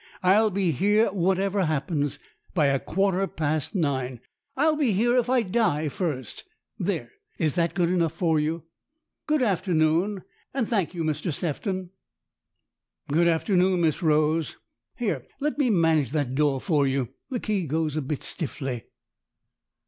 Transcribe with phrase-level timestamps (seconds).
[0.23, 2.17] "I'll be here, whatever happens,
[2.55, 4.19] by a quarter past nine.
[4.57, 6.43] I'll be here if I die first!
[6.79, 8.63] There, is that good enough for you?
[9.27, 10.23] Good after noon,
[10.55, 11.91] and thank you, Mr Sefton.""
[13.13, 14.55] Good afternoon, Miss Rose.
[14.99, 18.85] Let me manage that door for you the key goes a bit stiffly."